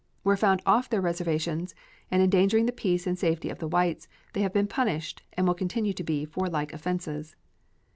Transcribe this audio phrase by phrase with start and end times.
[0.23, 1.75] Where found off their reservations,
[2.09, 5.53] and endangering the peace and safety of the whites, they have been punished, and will
[5.53, 7.35] continue to be for like offenses.